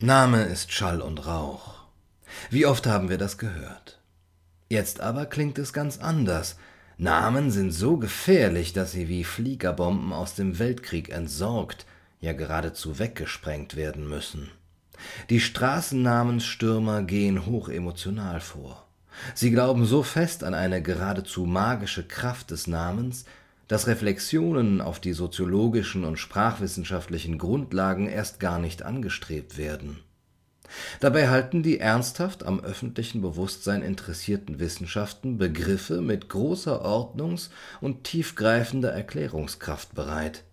Name 0.00 0.44
ist 0.44 0.72
Schall 0.72 1.00
und 1.00 1.26
Rauch. 1.26 1.74
Wie 2.50 2.66
oft 2.66 2.86
haben 2.86 3.08
wir 3.08 3.18
das 3.18 3.36
gehört? 3.36 3.98
Jetzt 4.68 5.00
aber 5.00 5.26
klingt 5.26 5.58
es 5.58 5.72
ganz 5.72 5.98
anders. 5.98 6.56
Namen 6.98 7.50
sind 7.50 7.72
so 7.72 7.96
gefährlich, 7.96 8.72
dass 8.72 8.92
sie 8.92 9.08
wie 9.08 9.24
Fliegerbomben 9.24 10.12
aus 10.12 10.36
dem 10.36 10.60
Weltkrieg 10.60 11.08
entsorgt, 11.08 11.84
ja 12.20 12.32
geradezu 12.32 13.00
weggesprengt 13.00 13.74
werden 13.74 14.08
müssen. 14.08 14.52
Die 15.30 15.40
Straßennamensstürmer 15.40 17.02
gehen 17.02 17.44
hochemotional 17.44 18.38
vor. 18.38 18.86
Sie 19.34 19.50
glauben 19.50 19.84
so 19.84 20.04
fest 20.04 20.44
an 20.44 20.54
eine 20.54 20.80
geradezu 20.80 21.44
magische 21.44 22.06
Kraft 22.06 22.52
des 22.52 22.68
Namens, 22.68 23.24
dass 23.68 23.86
Reflexionen 23.86 24.80
auf 24.80 24.98
die 24.98 25.12
soziologischen 25.12 26.04
und 26.04 26.18
sprachwissenschaftlichen 26.18 27.38
Grundlagen 27.38 28.08
erst 28.08 28.40
gar 28.40 28.58
nicht 28.58 28.82
angestrebt 28.82 29.58
werden. 29.58 30.00
Dabei 31.00 31.28
halten 31.28 31.62
die 31.62 31.78
ernsthaft 31.78 32.44
am 32.44 32.60
öffentlichen 32.60 33.22
Bewusstsein 33.22 33.82
interessierten 33.82 34.58
Wissenschaften 34.58 35.38
Begriffe 35.38 36.00
mit 36.02 36.28
großer 36.28 36.84
Ordnungs- 36.84 37.50
und 37.80 38.04
tiefgreifender 38.04 38.90
Erklärungskraft 38.90 39.94
bereit. 39.94 40.44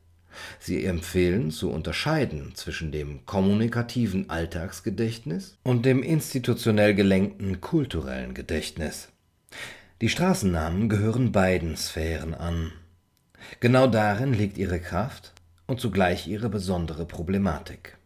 Sie 0.60 0.84
empfehlen 0.84 1.52
zu 1.52 1.70
unterscheiden 1.70 2.56
zwischen 2.56 2.92
dem 2.92 3.26
kommunikativen 3.26 4.30
Alltagsgedächtnis 4.30 5.58
und 5.64 5.86
dem 5.86 6.04
institutionell 6.04 6.94
gelenkten 6.94 7.62
kulturellen 7.62 8.34
Gedächtnis. 8.34 9.10
Die 10.02 10.10
Straßennamen 10.10 10.90
gehören 10.90 11.32
beiden 11.32 11.78
Sphären 11.78 12.34
an. 12.34 12.74
Genau 13.60 13.88
darin 13.88 14.34
liegt 14.34 14.58
ihre 14.58 14.80
Kraft 14.80 15.34
und 15.68 15.80
zugleich 15.80 16.28
ihre 16.28 16.50
besondere 16.50 17.06
Problematik. 17.06 17.98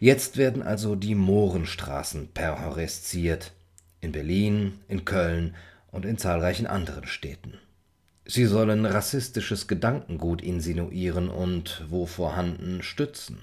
Jetzt 0.00 0.36
werden 0.36 0.62
also 0.62 0.94
die 0.94 1.14
Mohrenstraßen 1.14 2.28
perhorresziert, 2.28 3.52
in 4.00 4.12
Berlin, 4.12 4.80
in 4.88 5.04
Köln 5.04 5.54
und 5.90 6.04
in 6.04 6.18
zahlreichen 6.18 6.66
anderen 6.66 7.06
Städten. 7.06 7.58
Sie 8.24 8.44
sollen 8.44 8.84
rassistisches 8.84 9.68
Gedankengut 9.68 10.42
insinuieren 10.42 11.28
und, 11.28 11.84
wo 11.88 12.06
vorhanden, 12.06 12.82
stützen. 12.82 13.40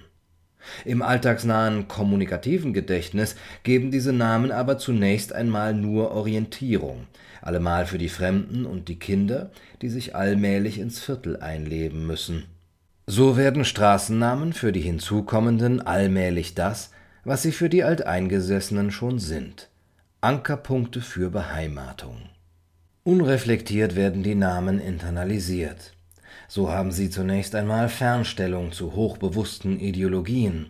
Im 0.83 1.01
alltagsnahen 1.01 1.87
kommunikativen 1.87 2.73
Gedächtnis 2.73 3.35
geben 3.63 3.91
diese 3.91 4.13
Namen 4.13 4.51
aber 4.51 4.77
zunächst 4.77 5.33
einmal 5.33 5.73
nur 5.73 6.11
Orientierung, 6.11 7.07
allemal 7.41 7.85
für 7.85 7.97
die 7.97 8.09
Fremden 8.09 8.65
und 8.65 8.87
die 8.87 8.99
Kinder, 8.99 9.51
die 9.81 9.89
sich 9.89 10.15
allmählich 10.15 10.79
ins 10.79 10.99
Viertel 10.99 11.37
einleben 11.37 12.07
müssen. 12.07 12.45
So 13.07 13.37
werden 13.37 13.65
Straßennamen 13.65 14.53
für 14.53 14.71
die 14.71 14.81
Hinzukommenden 14.81 15.81
allmählich 15.81 16.55
das, 16.55 16.91
was 17.23 17.41
sie 17.41 17.51
für 17.51 17.69
die 17.69 17.83
Alteingesessenen 17.83 18.91
schon 18.91 19.19
sind 19.19 19.69
Ankerpunkte 20.25 21.01
für 21.01 21.29
Beheimatung. 21.29 22.17
Unreflektiert 23.03 23.95
werden 23.95 24.23
die 24.23 24.33
Namen 24.33 24.79
internalisiert. 24.79 25.94
So 26.47 26.71
haben 26.71 26.91
sie 26.91 27.09
zunächst 27.09 27.55
einmal 27.55 27.89
Fernstellung 27.89 28.71
zu 28.71 28.93
hochbewussten 28.93 29.79
Ideologien. 29.79 30.67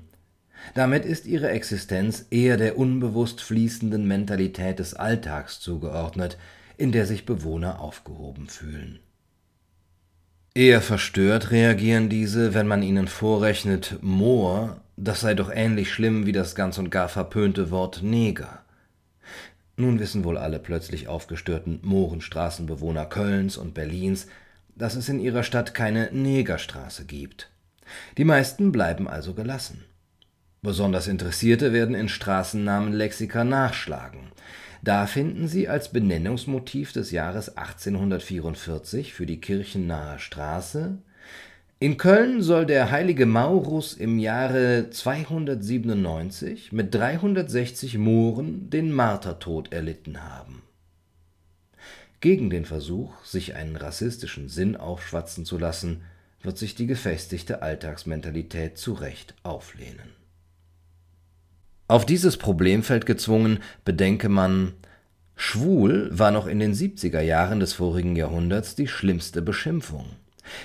Damit 0.74 1.06
ist 1.06 1.28
ihre 1.28 1.50
Existenz 1.50 2.26
eher 2.32 2.58
der 2.58 2.78
unbewusst 2.78 3.42
fließenden 3.42 4.08
Mentalität 4.08 4.80
des 4.80 4.94
Alltags 4.94 5.60
zugeordnet, 5.60 6.38
in 6.78 6.92
der 6.92 7.06
sich 7.06 7.26
Bewohner 7.26 7.80
aufgehoben 7.80 8.48
fühlen. 8.48 9.00
Eher 10.54 10.82
verstört 10.82 11.52
reagieren 11.52 12.10
diese, 12.10 12.54
wenn 12.54 12.68
man 12.68 12.82
ihnen 12.82 13.08
vorrechnet, 13.08 13.98
Moor, 14.02 14.82
das 14.96 15.20
sei 15.20 15.34
doch 15.34 15.52
ähnlich 15.54 15.92
schlimm 15.92 16.26
wie 16.26 16.32
das 16.32 16.56
ganz 16.56 16.78
und 16.78 16.90
gar 16.90 17.10
verpönte 17.10 17.72
Wort 17.72 18.02
Neger. 18.02 18.62
Nun 19.76 20.00
wissen 20.00 20.24
wohl 20.24 20.38
alle 20.38 20.60
plötzlich 20.60 21.10
aufgestörten 21.10 21.80
Mohrenstraßenbewohner 21.82 23.06
Kölns 23.06 23.58
und 23.58 23.74
Berlins, 23.74 24.28
dass 24.76 24.96
es 24.96 25.10
in 25.10 25.20
ihrer 25.20 25.44
Stadt 25.44 25.74
keine 25.74 26.10
Negerstraße 26.12 27.06
gibt. 27.06 27.50
Die 28.18 28.26
meisten 28.26 28.72
bleiben 28.72 29.08
also 29.08 29.34
gelassen. 29.34 29.84
Besonders 30.62 31.08
Interessierte 31.08 31.74
werden 31.74 31.96
in 31.96 32.10
Straßennamenlexika 32.10 33.44
nachschlagen. 33.44 34.32
Da 34.84 35.06
finden 35.06 35.48
sie 35.48 35.68
als 35.68 35.92
Benennungsmotiv 35.92 36.92
des 36.92 37.12
Jahres 37.12 37.58
1844 37.58 39.14
für 39.14 39.26
die 39.26 39.40
kirchennahe 39.40 40.20
Straße 40.20 40.98
in 41.78 41.98
Köln 41.98 42.42
soll 42.42 42.66
der 42.66 42.90
heilige 42.90 43.26
Maurus 43.26 43.94
im 43.94 44.18
Jahre 44.18 44.90
297 44.90 46.72
mit 46.72 46.96
360 46.96 47.98
Mohren 47.98 48.70
den 48.70 48.92
Martertod 48.92 49.74
erlitten 49.74 50.24
haben. 50.24 50.62
Gegen 52.26 52.50
den 52.50 52.66
Versuch, 52.66 53.24
sich 53.24 53.54
einen 53.54 53.76
rassistischen 53.76 54.50
Sinn 54.50 54.76
aufschwatzen 54.76 55.46
zu 55.46 55.60
lassen, 55.60 56.02
wird 56.42 56.58
sich 56.58 56.74
die 56.74 56.88
gefestigte 56.88 57.62
Alltagsmentalität 57.62 58.80
zu 58.80 58.94
Recht 58.94 59.36
auflehnen. 59.44 60.10
Auf 61.88 62.04
dieses 62.04 62.38
Problemfeld 62.38 63.06
gezwungen, 63.06 63.60
bedenke 63.84 64.28
man, 64.28 64.74
schwul 65.36 66.10
war 66.12 66.32
noch 66.32 66.48
in 66.48 66.58
den 66.58 66.74
70er 66.74 67.22
Jahren 67.22 67.60
des 67.60 67.74
vorigen 67.74 68.16
Jahrhunderts 68.16 68.74
die 68.74 68.88
schlimmste 68.88 69.44
Beschimpfung. 69.44 70.08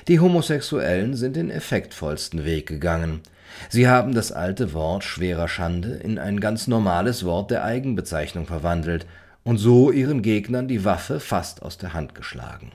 Die 0.09 0.19
Homosexuellen 0.19 1.15
sind 1.15 1.37
den 1.37 1.51
effektvollsten 1.51 2.47
Weg 2.47 2.69
gegangen. 2.69 3.21
Sie 3.69 3.87
haben 3.87 4.15
das 4.15 4.33
alte 4.33 4.73
Wort 4.73 5.05
schwerer 5.05 5.47
Schande 5.47 5.91
in 5.97 6.19
ein 6.19 6.41
ganz 6.41 6.69
normales 6.69 7.27
Wort 7.27 7.51
der 7.51 7.65
Eigenbezeichnung 7.65 8.47
verwandelt 8.47 9.05
und 9.45 9.59
so 9.59 9.91
ihren 9.91 10.23
Gegnern 10.23 10.69
die 10.69 10.85
Waffe 10.85 11.21
fast 11.21 11.63
aus 11.63 11.79
der 11.79 11.95
Hand 11.95 12.15
geschlagen. 12.15 12.73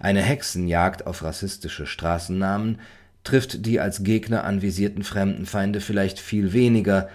Eine 0.00 0.22
Hexenjagd 0.22 1.06
auf 1.06 1.22
rassistische 1.22 1.86
Straßennamen 1.86 2.80
trifft 3.24 3.66
die 3.66 3.80
als 3.80 4.04
Gegner 4.04 4.44
anvisierten 4.44 5.02
Fremdenfeinde 5.02 5.80
vielleicht 5.80 6.20
viel 6.20 6.52
weniger, 6.52 7.08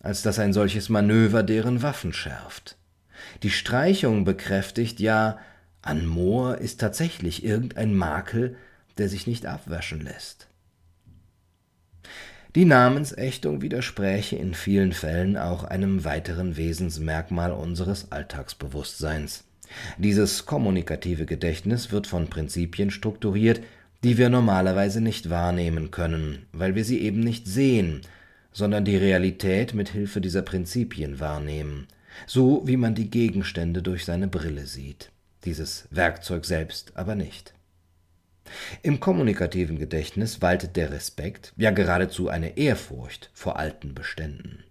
als 0.00 0.22
dass 0.22 0.38
ein 0.38 0.52
solches 0.52 0.88
Manöver 0.88 1.42
deren 1.42 1.82
Waffen 1.82 2.12
schärft. 2.12 2.76
Die 3.42 3.50
Streichung 3.50 4.24
bekräftigt 4.24 5.00
ja, 5.00 5.38
an 5.82 6.06
Moor 6.06 6.58
ist 6.58 6.80
tatsächlich 6.80 7.44
irgendein 7.44 7.94
Makel, 7.94 8.56
der 8.98 9.08
sich 9.08 9.26
nicht 9.26 9.46
abwaschen 9.46 10.00
lässt. 10.00 10.48
Die 12.56 12.64
Namensächtung 12.64 13.62
widerspräche 13.62 14.34
in 14.34 14.54
vielen 14.54 14.92
Fällen 14.92 15.36
auch 15.36 15.62
einem 15.62 16.04
weiteren 16.04 16.56
Wesensmerkmal 16.56 17.52
unseres 17.52 18.10
Alltagsbewusstseins. 18.10 19.44
Dieses 19.98 20.46
kommunikative 20.46 21.26
Gedächtnis 21.26 21.92
wird 21.92 22.08
von 22.08 22.28
Prinzipien 22.28 22.90
strukturiert, 22.90 23.60
die 24.02 24.18
wir 24.18 24.28
normalerweise 24.28 25.00
nicht 25.00 25.30
wahrnehmen 25.30 25.92
können, 25.92 26.46
weil 26.52 26.74
wir 26.74 26.84
sie 26.84 27.00
eben 27.02 27.20
nicht 27.20 27.46
sehen, 27.46 28.00
sondern 28.50 28.84
die 28.84 28.96
Realität 28.96 29.74
mit 29.74 29.90
Hilfe 29.90 30.20
dieser 30.20 30.42
Prinzipien 30.42 31.20
wahrnehmen, 31.20 31.86
so 32.26 32.62
wie 32.66 32.76
man 32.76 32.96
die 32.96 33.10
Gegenstände 33.10 33.82
durch 33.82 34.04
seine 34.04 34.26
Brille 34.26 34.66
sieht 34.66 35.10
dieses 35.46 35.86
Werkzeug 35.90 36.44
selbst 36.44 36.92
aber 36.96 37.14
nicht. 37.14 37.54
Im 38.82 39.00
kommunikativen 39.00 39.78
Gedächtnis 39.78 40.42
waltet 40.42 40.76
der 40.76 40.92
Respekt, 40.92 41.52
ja 41.56 41.70
geradezu 41.70 42.28
eine 42.28 42.56
Ehrfurcht 42.56 43.30
vor 43.34 43.58
alten 43.58 43.94
Beständen. 43.94 44.64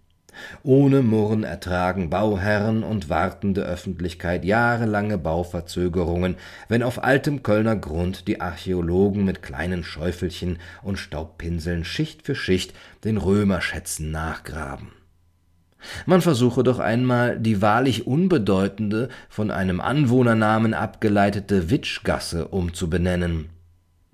Ohne 0.62 1.02
Murren 1.02 1.44
ertragen 1.44 2.10
Bauherren 2.10 2.82
und 2.82 3.08
wartende 3.08 3.62
Öffentlichkeit 3.62 4.44
jahrelange 4.44 5.18
Bauverzögerungen, 5.18 6.36
wenn 6.68 6.82
auf 6.82 7.02
altem 7.02 7.42
Kölner 7.42 7.76
Grund 7.76 8.28
die 8.28 8.40
Archäologen 8.40 9.24
mit 9.24 9.42
kleinen 9.42 9.84
Schäufelchen 9.84 10.58
und 10.82 10.98
Staubpinseln 10.98 11.84
Schicht 11.84 12.22
für 12.22 12.34
Schicht 12.34 12.74
den 13.04 13.16
Römerschätzen 13.16 14.10
nachgraben. 14.10 14.92
Man 16.04 16.20
versuche 16.20 16.62
doch 16.62 16.80
einmal 16.80 17.38
die 17.38 17.62
wahrlich 17.62 18.06
unbedeutende, 18.06 19.08
von 19.28 19.50
einem 19.50 19.80
Anwohnernamen 19.80 20.74
abgeleitete 20.74 21.70
Witschgasse 21.70 22.48
umzubenennen. 22.48 23.50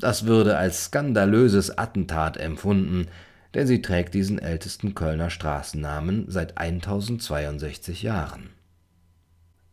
Das 0.02 0.26
würde 0.26 0.56
als 0.56 0.86
skandalöses 0.86 1.78
Attentat 1.78 2.36
empfunden, 2.36 3.06
denn 3.54 3.68
sie 3.68 3.82
trägt 3.82 4.14
diesen 4.14 4.40
ältesten 4.40 4.96
Kölner 4.96 5.30
Straßennamen 5.30 6.24
seit 6.26 6.58
1062 6.58 8.02
Jahren. 8.02 8.50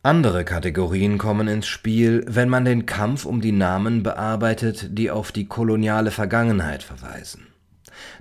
Andere 0.04 0.44
Kategorien 0.44 1.18
kommen 1.18 1.48
ins 1.48 1.66
Spiel, 1.66 2.24
wenn 2.28 2.48
man 2.48 2.64
den 2.64 2.86
Kampf 2.86 3.26
um 3.26 3.40
die 3.40 3.50
Namen 3.50 4.04
bearbeitet, 4.04 4.96
die 4.96 5.10
auf 5.10 5.32
die 5.32 5.46
koloniale 5.46 6.12
Vergangenheit 6.12 6.84
verweisen. 6.84 7.48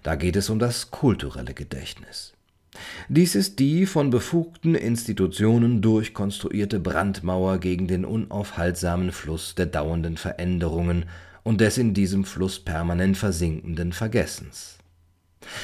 Da 0.02 0.16
geht 0.16 0.36
es 0.36 0.50
um 0.50 0.58
das 0.58 0.90
kulturelle 0.90 1.54
Gedächtnis. 1.54 2.34
Dies 3.08 3.36
ist 3.36 3.60
die 3.60 3.86
von 3.86 4.10
befugten 4.10 4.74
Institutionen 4.74 5.84
durchkonstruierte 5.84 6.80
Brandmauer 6.80 7.60
gegen 7.60 7.86
den 7.86 8.04
unaufhaltsamen 8.04 9.12
Fluss 9.12 9.54
der 9.54 9.68
dauernden 9.68 10.18
Veränderungen 10.18 11.06
und 11.44 11.62
des 11.62 11.78
in 11.78 11.94
diesem 11.94 12.26
Fluss 12.26 12.60
permanent 12.60 13.18
versinkenden 13.18 13.94
Vergessens. 13.94 14.78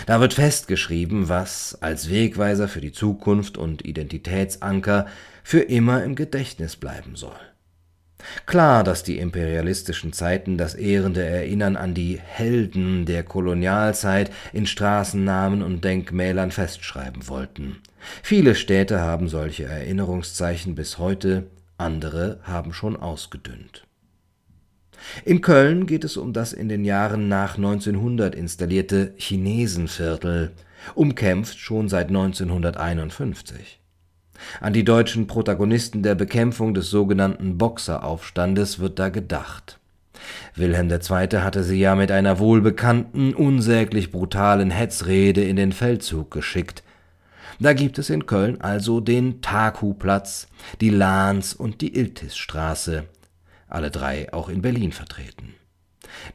Da 0.05 0.19
wird 0.19 0.33
festgeschrieben, 0.33 1.29
was 1.29 1.77
als 1.81 2.09
Wegweiser 2.09 2.67
für 2.67 2.81
die 2.81 2.91
Zukunft 2.91 3.57
und 3.57 3.85
Identitätsanker 3.85 5.07
für 5.43 5.61
immer 5.61 6.03
im 6.03 6.15
Gedächtnis 6.15 6.75
bleiben 6.75 7.15
soll. 7.15 7.39
Klar, 8.45 8.83
dass 8.83 9.03
die 9.03 9.19
imperialistischen 9.19 10.13
Zeiten 10.13 10.57
das 10.57 10.73
ehrende 10.73 11.23
Erinnern 11.23 11.75
an 11.75 11.93
die 11.93 12.19
Helden 12.19 13.05
der 13.05 13.23
Kolonialzeit 13.23 14.31
in 14.53 14.65
Straßennamen 14.65 15.61
und 15.61 15.83
Denkmälern 15.83 16.51
festschreiben 16.51 17.27
wollten. 17.27 17.77
Viele 18.23 18.55
Städte 18.55 19.01
haben 19.01 19.27
solche 19.27 19.65
Erinnerungszeichen 19.65 20.75
bis 20.75 20.97
heute, 20.97 21.47
andere 21.77 22.39
haben 22.43 22.73
schon 22.73 22.95
ausgedünnt. 22.95 23.85
In 25.23 25.41
Köln 25.41 25.85
geht 25.85 26.03
es 26.03 26.17
um 26.17 26.33
das 26.33 26.53
in 26.53 26.69
den 26.69 26.85
Jahren 26.85 27.27
nach 27.27 27.57
1900 27.57 28.35
installierte 28.35 29.13
Chinesenviertel, 29.17 30.51
umkämpft 30.93 31.59
schon 31.59 31.89
seit 31.89 32.07
1951. 32.07 33.79
An 34.59 34.73
die 34.73 34.83
deutschen 34.83 35.27
Protagonisten 35.27 36.03
der 36.03 36.15
Bekämpfung 36.15 36.73
des 36.73 36.89
sogenannten 36.89 37.57
Boxeraufstandes 37.57 38.79
wird 38.79 38.99
da 38.99 39.09
gedacht. 39.09 39.79
Wilhelm 40.55 40.89
II. 40.89 41.39
hatte 41.39 41.63
sie 41.63 41.79
ja 41.79 41.95
mit 41.95 42.11
einer 42.11 42.39
wohlbekannten, 42.39 43.33
unsäglich 43.33 44.11
brutalen 44.11 44.71
Hetzrede 44.71 45.43
in 45.43 45.55
den 45.55 45.71
Feldzug 45.71 46.31
geschickt. 46.31 46.83
Da 47.59 47.73
gibt 47.73 47.97
es 47.99 48.09
in 48.09 48.25
Köln 48.25 48.59
also 48.59 48.99
den 48.99 49.41
Taku-Platz, 49.41 50.47
die 50.81 50.89
Lahns 50.89 51.53
und 51.53 51.81
die 51.81 51.95
Iltisstraße, 51.95 53.05
alle 53.75 53.91
drei 53.91 54.33
auch 54.33 54.49
in 54.49 54.61
Berlin 54.61 54.91
vertreten. 54.91 55.53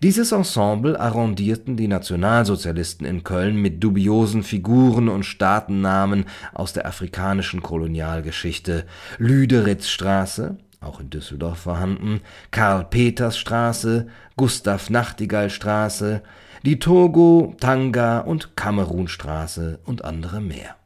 Dieses 0.02 0.32
Ensemble 0.32 0.98
arrondierten 0.98 1.76
die 1.76 1.88
Nationalsozialisten 1.88 3.06
in 3.06 3.25
Köln 3.25 3.56
mit 3.56 3.82
dubiosen 3.82 4.42
Figuren 4.42 5.08
und 5.08 5.25
Staatennamen 5.25 6.26
aus 6.52 6.72
der 6.72 6.87
afrikanischen 6.87 7.62
Kolonialgeschichte: 7.62 8.87
Lüderitzstraße 9.19 10.56
(auch 10.81 11.00
in 11.00 11.10
Düsseldorf 11.10 11.58
vorhanden), 11.58 12.20
Karl-Peters-Straße, 12.50 14.08
Gustav-Nachtigall-Straße, 14.36 16.22
die 16.64 16.78
Togo 16.78 17.54
Tanga 17.60 18.20
und 18.20 18.56
Kamerunstraße 18.56 19.81
und 19.84 20.04
andere 20.04 20.40
mehr. 20.40 20.76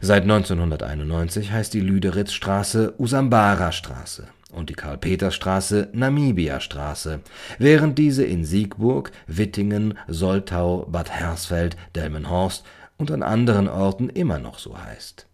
Seit 0.00 0.22
1991 0.22 1.52
heißt 1.52 1.74
die 1.74 1.80
Lüderitzstraße 1.80 2.94
Usambara-Straße 2.98 4.28
und 4.52 4.70
die 4.70 4.74
Karl-Peters-Straße 4.74 5.90
Namibia-Straße, 5.92 7.20
während 7.58 7.98
diese 7.98 8.24
in 8.24 8.44
Siegburg, 8.44 9.12
Wittingen, 9.26 9.98
Soltau, 10.08 10.86
Bad 10.88 11.10
Hersfeld, 11.10 11.76
Delmenhorst 11.94 12.64
und 12.96 13.10
an 13.10 13.22
anderen 13.22 13.68
Orten 13.68 14.08
immer 14.08 14.38
noch 14.38 14.58
so 14.58 14.78
heißt. 14.78 15.26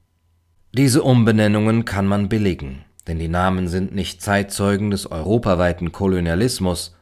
Diese 0.75 1.03
Umbenennungen 1.03 1.85
kann 1.85 2.07
man 2.07 2.29
billigen, 2.29 2.85
denn 3.07 3.19
die 3.19 3.29
Namen 3.29 3.69
sind 3.69 3.95
nicht 3.95 4.23
Zeitzeugen 4.23 4.91
des 4.91 5.11
europaweiten 5.11 5.93
Kolonialismus, 5.93 6.97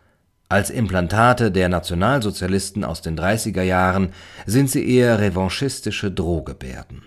als 0.49 0.71
Implantate 0.71 1.53
der 1.53 1.69
Nationalsozialisten 1.69 2.83
aus 2.83 3.03
den 3.03 3.17
30er 3.17 3.63
Jahren 3.63 4.13
sind 4.47 4.69
sie 4.69 4.85
eher 4.85 5.21
revanchistische 5.21 6.11
Drohgebärden 6.11 7.03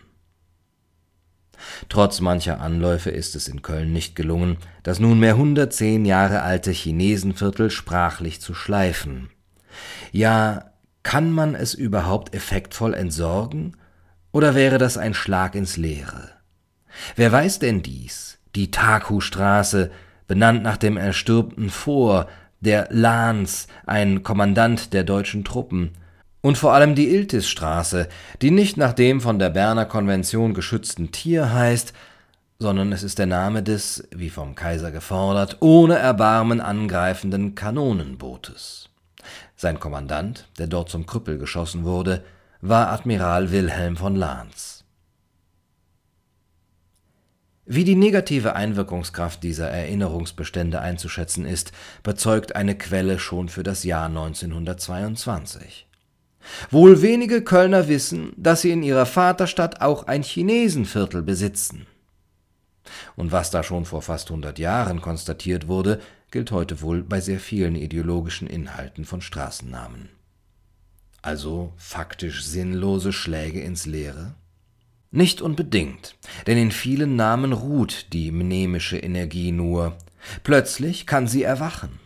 Trotz 1.90 2.22
mancher 2.22 2.62
Anläufe 2.62 3.10
ist 3.10 3.36
es 3.36 3.48
in 3.48 3.62
Köln 3.62 3.94
nicht 3.94 4.16
gelungen, 4.16 4.58
das 4.84 5.00
nunmehr 5.00 5.34
110 5.34 6.06
Jahre 6.06 6.42
alte 6.42 6.72
Chinesenviertel 6.72 7.70
sprachlich 7.70 8.42
zu 8.42 8.54
schleifen. 8.54 9.30
Ja, 10.12 10.72
kann 11.04 11.32
man 11.32 11.56
es 11.56 11.74
überhaupt 11.74 12.34
effektvoll 12.34 12.94
entsorgen, 12.94 13.78
oder 14.32 14.56
wäre 14.56 14.78
das 14.78 14.98
ein 14.98 15.14
Schlag 15.14 15.54
ins 15.54 15.78
Leere? 15.78 16.32
Wer 17.16 17.32
weiß 17.32 17.60
denn 17.60 17.82
dies? 17.84 18.40
Die 18.56 18.72
Taku-Straße, 18.72 19.92
benannt 20.28 20.64
nach 20.64 20.78
dem 20.78 20.98
erstürmten 20.98 21.70
Vor, 21.70 22.28
der 22.62 22.88
Lahns, 22.90 23.68
ein 23.86 24.24
Kommandant 24.24 24.94
der 24.94 25.04
deutschen 25.04 25.44
Truppen, 25.44 25.92
und 26.44 26.58
vor 26.58 26.74
allem 26.74 26.94
die 26.94 27.10
Iltisstraße, 27.16 28.10
die 28.42 28.52
nicht 28.52 28.76
nach 28.76 28.94
dem 28.94 29.22
von 29.22 29.40
der 29.40 29.50
Berner 29.50 29.86
Konvention 29.86 30.54
geschützten 30.54 31.12
Tier 31.12 31.54
heißt, 31.54 31.94
sondern 32.60 32.92
es 32.92 33.02
ist 33.02 33.18
der 33.18 33.26
Name 33.26 33.64
des, 33.64 34.08
wie 34.12 34.30
vom 34.30 34.54
Kaiser 34.54 34.92
gefordert, 34.92 35.58
ohne 35.62 35.98
Erbarmen 35.98 36.60
angreifenden 36.60 37.56
Kanonenbootes. 37.56 38.90
Sein 39.56 39.80
Kommandant, 39.80 40.50
der 40.60 40.68
dort 40.68 40.90
zum 40.90 41.06
Krüppel 41.06 41.38
geschossen 41.38 41.86
wurde, 41.86 42.26
war 42.60 42.90
Admiral 42.90 43.52
Wilhelm 43.52 43.96
von 43.96 44.16
Lahns. 44.16 44.84
Wie 47.66 47.86
die 47.86 47.96
negative 47.96 48.58
Einwirkungskraft 48.58 49.42
dieser 49.44 49.70
Erinnerungsbestände 49.70 50.82
einzuschätzen 50.82 51.46
ist, 51.46 51.72
bezeugt 52.04 52.58
eine 52.58 52.78
Quelle 52.78 53.18
schon 53.18 53.48
für 53.48 53.64
das 53.64 53.86
Jahr 53.86 54.08
1922. 54.08 55.88
Wohl 56.72 57.02
wenige 57.02 57.44
Kölner 57.44 57.88
wissen, 57.88 58.34
dass 58.38 58.62
sie 58.62 58.72
in 58.72 58.84
ihrer 58.84 59.06
Vaterstadt 59.06 59.82
auch 59.82 60.08
ein 60.08 60.24
Chinesenviertel 60.24 61.22
besitzen. 61.22 61.88
Und 63.16 63.32
was 63.32 63.52
da 63.52 63.64
schon 63.64 63.86
vor 63.86 64.02
fast 64.02 64.30
hundert 64.30 64.60
Jahren 64.60 65.02
konstatiert 65.02 65.68
wurde, 65.68 66.02
gilt 66.32 66.52
heute 66.52 66.82
wohl 66.82 67.04
bei 67.04 67.22
sehr 67.22 67.40
vielen 67.40 67.76
ideologischen 67.76 68.48
Inhalten 68.48 69.06
von 69.06 69.22
Straßennamen. 69.22 70.10
Also 71.22 71.72
faktisch 71.78 72.44
sinnlose 72.44 73.14
Schläge 73.14 73.62
ins 73.62 73.86
Leere? 73.86 74.36
Nicht 75.12 75.42
unbedingt, 75.42 76.18
denn 76.48 76.58
in 76.58 76.72
vielen 76.72 77.16
Namen 77.16 77.54
ruht 77.54 78.08
die 78.14 78.32
mnemische 78.32 78.98
Energie 78.98 79.52
nur. 79.52 79.96
Plötzlich 80.44 81.06
kann 81.06 81.28
sie 81.28 81.44
erwachen. 81.44 82.00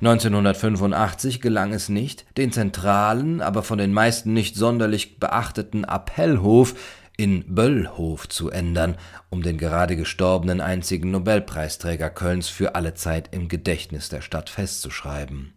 1985 0.00 1.40
gelang 1.40 1.72
es 1.72 1.88
nicht, 1.88 2.24
den 2.36 2.52
zentralen, 2.52 3.40
aber 3.40 3.62
von 3.62 3.78
den 3.78 3.92
meisten 3.92 4.32
nicht 4.32 4.56
sonderlich 4.56 5.18
beachteten 5.18 5.84
Appellhof 5.84 6.74
in 7.16 7.44
Böllhof 7.54 8.28
zu 8.28 8.50
ändern, 8.50 8.96
um 9.30 9.42
den 9.42 9.58
gerade 9.58 9.96
gestorbenen 9.96 10.60
einzigen 10.60 11.10
Nobelpreisträger 11.10 12.10
Kölns 12.10 12.48
für 12.48 12.74
alle 12.74 12.94
Zeit 12.94 13.28
im 13.32 13.48
Gedächtnis 13.48 14.08
der 14.08 14.22
Stadt 14.22 14.50
festzuschreiben 14.50 15.52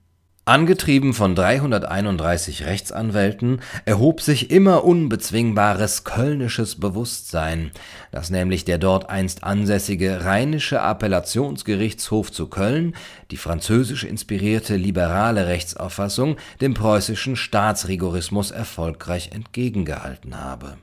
Angetrieben 0.47 1.15
von 1.15 1.33
331 1.33 2.67
Rechtsanwälten 2.67 3.61
erhob 3.85 4.21
sich 4.21 4.51
immer 4.51 4.83
unbezwingbares 4.83 6.03
kölnisches 6.03 6.79
Bewusstsein, 6.79 7.71
dass 8.11 8.29
nämlich 8.29 8.63
der 8.63 8.77
dort 8.77 9.09
einst 9.09 9.43
ansässige 9.43 10.23
Rheinische 10.23 10.83
Appellationsgerichtshof 10.83 12.31
zu 12.31 12.45
Köln 12.45 12.95
die 13.31 13.37
französisch 13.37 14.03
inspirierte 14.03 14.75
liberale 14.75 15.47
Rechtsauffassung 15.47 16.37
dem 16.61 16.75
preußischen 16.75 17.35
Staatsrigorismus 17.35 18.51
erfolgreich 18.51 19.31
entgegengehalten 19.31 20.39
habe 20.39 20.77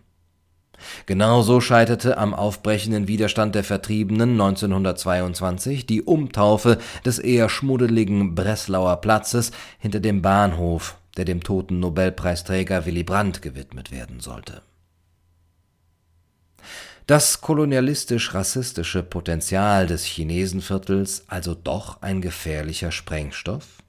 Genauso 1.07 1.61
scheiterte 1.61 2.19
am 2.19 2.35
aufbrechenden 2.35 3.09
Widerstand 3.09 3.55
der 3.55 3.65
Vertriebenen 3.65 4.33
1922 4.33 5.87
die 5.87 6.03
Umtaufe 6.03 6.79
des 7.05 7.19
eher 7.19 7.49
schmuddeligen 7.49 8.35
Breslauer 8.35 8.97
Platzes 9.01 9.53
hinter 9.79 10.01
dem 10.01 10.23
Bahnhof, 10.23 10.97
der 11.17 11.25
dem 11.25 11.43
toten 11.43 11.81
Nobelpreisträger 11.81 12.87
Willy 12.87 13.05
Brandt 13.05 13.43
gewidmet 13.43 13.91
werden 13.91 14.21
sollte. 14.21 14.63
Das 17.07 17.41
kolonialistisch-rassistische 17.41 19.03
Potenzial 19.03 19.89
des 19.89 20.05
Chinesenviertels 20.05 21.25
also 21.27 21.55
doch 21.55 22.01
ein 22.01 22.23
gefährlicher 22.23 22.93
Sprengstoff? 22.93 23.82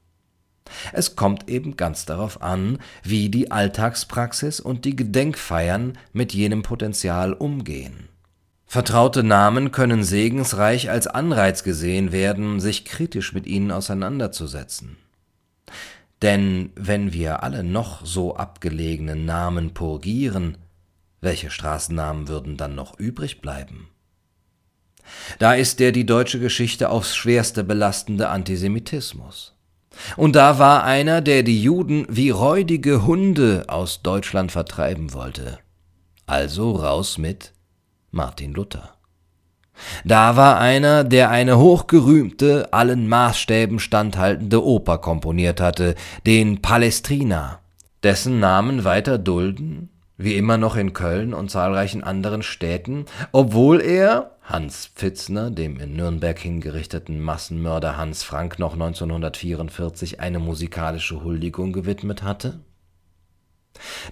Es 0.91 1.15
kommt 1.15 1.49
eben 1.49 1.77
ganz 1.77 2.05
darauf 2.05 2.41
an, 2.41 2.79
wie 3.03 3.29
die 3.29 3.51
Alltagspraxis 3.51 4.59
und 4.59 4.85
die 4.85 4.95
Gedenkfeiern 4.95 5.97
mit 6.13 6.33
jenem 6.33 6.61
Potenzial 6.61 7.33
umgehen. 7.33 8.09
Vertraute 8.65 9.23
Namen 9.23 9.71
können 9.71 10.03
segensreich 10.03 10.89
als 10.89 11.05
Anreiz 11.05 11.63
gesehen 11.63 12.11
werden, 12.11 12.59
sich 12.59 12.85
kritisch 12.85 13.33
mit 13.33 13.45
ihnen 13.45 13.71
auseinanderzusetzen. 13.71 14.97
Denn 16.23 16.71
wenn 16.75 17.13
wir 17.13 17.43
alle 17.43 17.63
noch 17.63 18.05
so 18.05 18.35
abgelegenen 18.35 19.25
Namen 19.25 19.73
purgieren, 19.73 20.57
welche 21.21 21.51
Straßennamen 21.51 22.27
würden 22.27 22.57
dann 22.57 22.75
noch 22.75 22.97
übrig 22.97 23.41
bleiben? 23.41 23.89
Da 25.37 25.53
ist 25.53 25.79
der 25.79 25.91
die 25.91 26.05
deutsche 26.05 26.39
Geschichte 26.39 26.89
aufs 26.89 27.15
schwerste 27.15 27.63
belastende 27.63 28.29
Antisemitismus. 28.29 29.53
Und 30.17 30.35
da 30.35 30.59
war 30.59 30.83
einer, 30.83 31.21
der 31.21 31.43
die 31.43 31.61
Juden 31.61 32.05
wie 32.09 32.29
räudige 32.29 33.05
Hunde 33.05 33.65
aus 33.67 34.01
Deutschland 34.01 34.51
vertreiben 34.51 35.13
wollte. 35.13 35.59
Also 36.25 36.71
raus 36.71 37.17
mit 37.17 37.53
Martin 38.11 38.53
Luther. 38.53 38.93
Da 40.05 40.35
war 40.35 40.59
einer, 40.59 41.03
der 41.03 41.29
eine 41.31 41.57
hochgerühmte, 41.57 42.71
allen 42.71 43.07
Maßstäben 43.07 43.79
standhaltende 43.79 44.63
Oper 44.63 44.99
komponiert 44.99 45.59
hatte, 45.59 45.95
den 46.25 46.61
Palestrina. 46.61 47.59
dessen 48.03 48.39
Namen 48.39 48.83
weiter 48.83 49.17
dulden, 49.17 49.89
wie 50.17 50.35
immer 50.35 50.57
noch 50.57 50.75
in 50.75 50.93
Köln 50.93 51.33
und 51.33 51.49
zahlreichen 51.49 52.03
anderen 52.03 52.43
Städten, 52.43 53.05
obwohl 53.31 53.81
er 53.81 54.32
Hans 54.43 54.87
Pfitzner, 54.93 55.51
dem 55.51 55.79
in 55.79 55.95
Nürnberg 55.95 56.37
hingerichteten 56.37 57.21
Massenmörder 57.21 57.95
Hans 57.95 58.23
Frank, 58.23 58.59
noch 58.59 58.73
1944 58.73 60.19
eine 60.19 60.39
musikalische 60.39 61.23
Huldigung 61.23 61.71
gewidmet 61.71 62.23
hatte? 62.23 62.59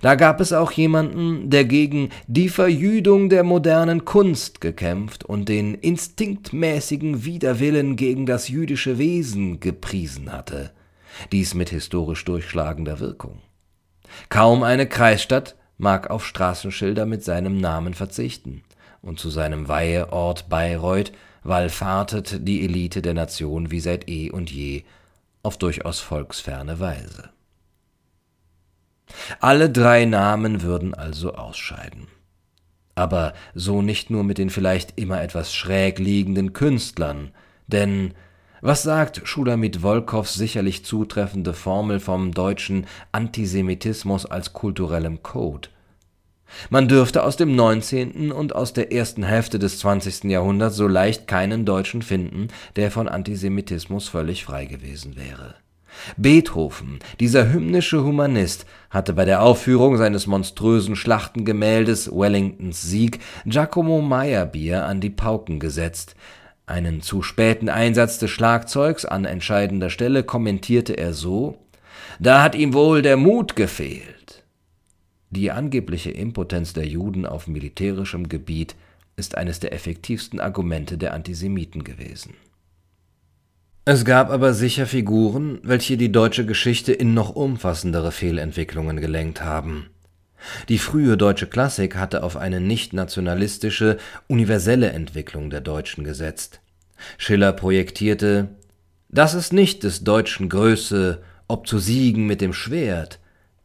Da 0.02 0.16
gab 0.16 0.40
es 0.40 0.54
auch 0.54 0.72
jemanden, 0.72 1.50
der 1.50 1.66
gegen 1.66 2.10
die 2.28 2.50
Verjüdung 2.50 3.30
der 3.30 3.44
modernen 3.44 4.06
Kunst 4.06 4.62
gekämpft 4.62 5.24
und 5.26 5.50
den 5.50 5.76
instinktmäßigen 5.76 7.26
Widerwillen 7.26 7.96
gegen 7.96 8.26
das 8.26 8.48
jüdische 8.48 8.98
Wesen 8.98 9.60
gepriesen 9.60 10.32
hatte, 10.32 10.72
dies 11.32 11.54
mit 11.54 11.70
historisch 11.70 12.24
durchschlagender 12.26 13.00
Wirkung. 13.00 13.42
Kaum 14.30 14.64
eine 14.64 14.88
Kreisstadt 14.88 15.56
mag 15.78 16.10
auf 16.10 16.26
Straßenschilder 16.26 17.06
mit 17.06 17.24
seinem 17.24 17.58
Namen 17.58 17.94
verzichten, 17.94 18.64
und 19.02 19.20
zu 19.20 19.30
seinem 19.30 19.68
Weiheort 19.68 20.50
Bayreuth 20.50 21.12
wallfahrtet 21.44 22.48
die 22.48 22.64
Elite 22.64 23.02
der 23.02 23.14
Nation 23.14 23.72
wie 23.72 23.80
seit 23.80 24.08
eh 24.10 24.30
und 24.30 24.52
je 24.52 24.84
auf 25.44 25.58
durchaus 25.58 26.00
volksferne 26.00 26.80
Weise. 26.80 27.30
Alle 29.40 29.70
drei 29.70 30.06
Namen 30.06 30.62
würden 30.62 30.94
also 30.94 31.34
ausscheiden. 31.34 32.08
Aber 32.96 33.34
so 33.56 33.82
nicht 33.82 34.10
nur 34.10 34.24
mit 34.24 34.38
den 34.38 34.50
vielleicht 34.50 34.98
immer 35.00 35.22
etwas 35.22 35.54
schräg 35.54 35.98
liegenden 36.00 36.54
Künstlern, 36.54 37.32
denn 37.68 38.14
was 38.62 38.84
sagt 38.84 39.22
Schulamit 39.24 39.82
Wolkows 39.82 40.36
sicherlich 40.36 40.86
zutreffende 40.86 41.54
Formel 41.54 42.00
vom 42.00 42.32
deutschen 42.32 42.86
Antisemitismus 43.12 44.28
als 44.28 44.54
kulturellem 44.54 45.24
Code? 45.24 45.70
Man 46.70 46.88
dürfte 46.88 47.24
aus 47.24 47.38
dem 47.38 47.56
19. 47.56 48.32
und 48.32 48.56
aus 48.56 48.74
der 48.74 48.92
ersten 48.92 49.24
Hälfte 49.24 49.60
des 49.60 49.80
20. 49.80 50.26
Jahrhunderts 50.26 50.76
so 50.76 50.88
leicht 50.88 51.28
keinen 51.28 51.66
Deutschen 51.66 52.02
finden, 52.02 52.50
der 52.76 52.92
von 52.92 53.08
Antisemitismus 53.08 54.08
völlig 54.08 54.46
frei 54.46 54.66
gewesen 54.66 55.16
wäre. 55.16 55.56
Beethoven, 56.18 57.00
dieser 57.20 57.52
hymnische 57.52 58.04
Humanist, 58.04 58.66
hatte 58.90 59.14
bei 59.14 59.26
der 59.26 59.42
Aufführung 59.42 59.98
seines 59.98 60.28
monströsen 60.28 60.96
Schlachtengemäldes 60.96 62.12
Wellingtons 62.12 62.82
Sieg 62.82 63.20
Giacomo 63.46 64.02
Meyerbeer 64.02 64.86
an 64.86 65.02
die 65.02 65.10
Pauken 65.10 65.60
gesetzt. 65.60 66.16
Einen 66.66 67.02
zu 67.02 67.22
späten 67.22 67.70
Einsatz 67.70 68.18
des 68.20 68.32
Schlagzeugs 68.32 69.06
an 69.06 69.26
entscheidender 69.26 69.90
Stelle 69.90 70.24
kommentierte 70.24 70.94
er 70.94 71.14
so: 71.14 71.58
Da 72.20 72.42
hat 72.42 72.56
ihm 72.56 72.74
wohl 72.74 73.02
der 73.02 73.18
Mut 73.18 73.56
gefehlt. 73.56 74.21
Die 75.32 75.52
angebliche 75.52 76.12
Impotenz 76.12 76.74
der 76.74 76.88
Juden 76.88 77.26
auf 77.26 77.48
militärischem 77.48 78.30
Gebiet 78.30 78.76
ist 79.16 79.36
eines 79.36 79.60
der 79.60 79.74
effektivsten 79.74 80.40
Argumente 80.40 80.98
der 80.98 81.14
Antisemiten 81.14 81.84
gewesen 81.84 82.36
es 83.84 84.06
gab 84.06 84.30
aber 84.30 84.54
sicher 84.54 84.86
Figuren, 84.86 85.60
welche 85.64 85.98
die 85.98 86.12
deutsche 86.12 86.46
Geschichte 86.46 86.94
in 86.94 87.16
noch 87.16 87.36
umfassendere 87.36 88.12
Fehlentwicklungen 88.12 89.02
gelenkt 89.02 89.42
haben. 89.42 89.90
Die 90.70 90.78
frühe 90.78 91.18
deutsche 91.18 91.48
Klassik 91.48 91.96
hatte 91.96 92.22
auf 92.22 92.38
eine 92.38 92.62
nicht-nationalistische, 92.62 93.98
universelle 94.28 94.92
Entwicklung 94.92 95.50
der 95.50 95.62
Deutschen 95.62 96.04
gesetzt. 96.04 96.62
Schiller 97.18 97.54
projektierte 97.54 98.50
Das 99.10 99.34
ist 99.34 99.52
nicht 99.52 99.84
des 99.84 100.04
Deutschen 100.04 100.48
Größe, 100.48 101.24
ob 101.48 101.66
zu 101.66 101.80
siegen 101.80 102.28
mit 102.28 102.40
dem 102.40 102.54
Schwert, 102.54 103.20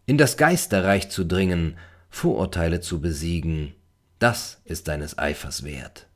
in 0.06 0.18
das 0.18 0.36
Geisterreich 0.36 1.10
zu 1.10 1.24
dringen, 1.24 1.76
Vorurteile 2.08 2.80
zu 2.80 3.00
besiegen, 3.00 3.74
das 4.18 4.60
ist 4.64 4.88
deines 4.88 5.18
Eifers 5.18 5.64
wert. 5.64 6.06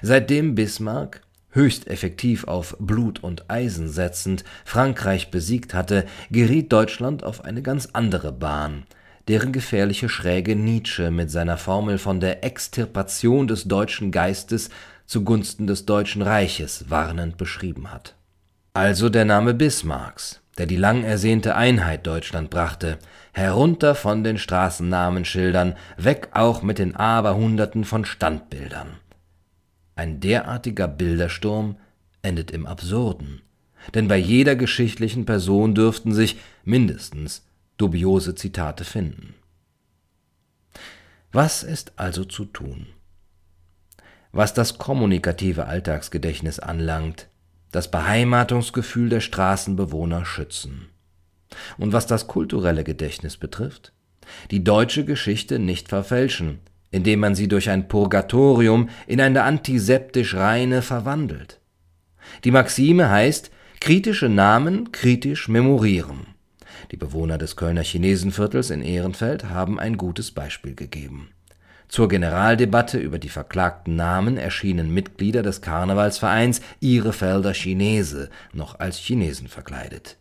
Seitdem 0.00 0.54
Bismarck 0.54 1.20
höchst 1.50 1.88
effektiv 1.88 2.44
auf 2.44 2.76
Blut 2.78 3.22
und 3.22 3.50
Eisen 3.50 3.88
setzend, 3.88 4.44
Frankreich 4.64 5.30
besiegt 5.30 5.74
hatte, 5.74 6.06
geriet 6.30 6.72
Deutschland 6.72 7.24
auf 7.24 7.44
eine 7.44 7.62
ganz 7.62 7.88
andere 7.92 8.32
Bahn, 8.32 8.84
deren 9.28 9.52
gefährliche 9.52 10.08
Schräge 10.08 10.54
Nietzsche 10.54 11.10
mit 11.10 11.30
seiner 11.30 11.56
Formel 11.56 11.98
von 11.98 12.20
der 12.20 12.44
Extirpation 12.44 13.48
des 13.48 13.64
deutschen 13.64 14.12
Geistes 14.12 14.70
zugunsten 15.06 15.66
des 15.66 15.86
Deutschen 15.86 16.22
Reiches 16.22 16.90
warnend 16.90 17.36
beschrieben 17.36 17.92
hat. 17.92 18.14
Also 18.74 19.08
der 19.08 19.24
Name 19.24 19.54
Bismarcks, 19.54 20.40
der 20.58 20.66
die 20.66 20.76
lang 20.76 21.04
ersehnte 21.04 21.54
Einheit 21.54 22.06
Deutschland 22.06 22.50
brachte, 22.50 22.98
herunter 23.32 23.94
von 23.94 24.24
den 24.24 24.38
Straßennamenschildern, 24.38 25.76
weg 25.96 26.28
auch 26.32 26.62
mit 26.62 26.78
den 26.78 26.96
Aberhunderten 26.96 27.84
von 27.84 28.04
Standbildern 28.04 28.96
ein 29.96 30.20
derartiger 30.20 30.86
Bildersturm 30.86 31.78
endet 32.22 32.50
im 32.50 32.66
Absurden, 32.66 33.42
denn 33.94 34.08
bei 34.08 34.18
jeder 34.18 34.54
geschichtlichen 34.54 35.24
Person 35.24 35.74
dürften 35.74 36.12
sich 36.12 36.36
mindestens 36.64 37.44
dubiose 37.78 38.34
Zitate 38.34 38.84
finden. 38.84 39.34
Was 41.32 41.62
ist 41.62 41.92
also 41.96 42.24
zu 42.24 42.44
tun? 42.44 42.86
Was 44.32 44.54
das 44.54 44.78
kommunikative 44.78 45.66
Alltagsgedächtnis 45.66 46.58
anlangt, 46.58 47.28
das 47.72 47.90
Beheimatungsgefühl 47.90 49.08
der 49.08 49.20
Straßenbewohner 49.20 50.24
schützen. 50.24 50.86
Und 51.78 51.92
was 51.92 52.06
das 52.06 52.26
kulturelle 52.26 52.84
Gedächtnis 52.84 53.36
betrifft, 53.36 53.92
die 54.50 54.64
deutsche 54.64 55.04
Geschichte 55.04 55.58
nicht 55.58 55.88
verfälschen, 55.88 56.60
indem 56.90 57.20
man 57.20 57.34
sie 57.34 57.48
durch 57.48 57.70
ein 57.70 57.88
Purgatorium 57.88 58.88
in 59.06 59.20
eine 59.20 59.42
antiseptisch 59.42 60.34
reine 60.34 60.82
verwandelt. 60.82 61.60
Die 62.44 62.50
Maxime 62.50 63.10
heißt, 63.10 63.50
kritische 63.80 64.28
Namen 64.28 64.92
kritisch 64.92 65.48
memorieren. 65.48 66.26
Die 66.90 66.96
Bewohner 66.96 67.38
des 67.38 67.56
Kölner 67.56 67.82
Chinesenviertels 67.82 68.70
in 68.70 68.82
Ehrenfeld 68.82 69.50
haben 69.50 69.78
ein 69.78 69.96
gutes 69.96 70.30
Beispiel 70.30 70.74
gegeben. 70.74 71.30
Zur 71.88 72.08
Generaldebatte 72.08 72.98
über 72.98 73.18
die 73.18 73.28
verklagten 73.28 73.96
Namen 73.96 74.36
erschienen 74.36 74.92
Mitglieder 74.92 75.42
des 75.42 75.60
Karnevalsvereins 75.60 76.60
Ihrefelder 76.80 77.54
Chinese 77.54 78.28
noch 78.52 78.80
als 78.80 78.98
Chinesen 78.98 79.48
verkleidet. 79.48 80.16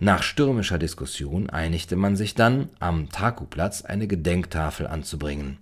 Nach 0.00 0.22
stürmischer 0.22 0.78
Diskussion 0.78 1.50
einigte 1.50 1.96
man 1.96 2.16
sich 2.16 2.34
dann, 2.34 2.68
am 2.78 3.10
Takuplatz 3.10 3.82
eine 3.82 4.06
Gedenktafel 4.06 4.86
anzubringen. 4.86 5.58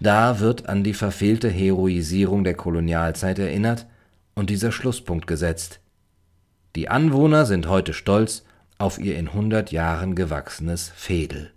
Da 0.00 0.38
wird 0.40 0.68
an 0.68 0.84
die 0.84 0.94
verfehlte 0.94 1.48
Heroisierung 1.48 2.44
der 2.44 2.54
Kolonialzeit 2.54 3.38
erinnert 3.38 3.86
und 4.34 4.50
dieser 4.50 4.70
Schlusspunkt 4.70 5.26
gesetzt: 5.26 5.80
Die 6.76 6.88
Anwohner 6.88 7.46
sind 7.46 7.68
heute 7.68 7.92
stolz 7.92 8.44
auf 8.78 8.98
ihr 8.98 9.16
in 9.16 9.32
hundert 9.32 9.72
Jahren 9.72 10.14
gewachsenes 10.14 10.92
Veedel 10.96 11.50